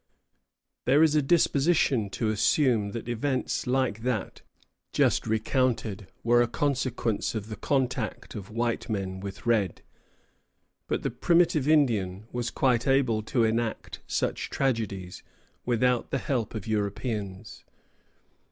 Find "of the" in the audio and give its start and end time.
7.35-7.55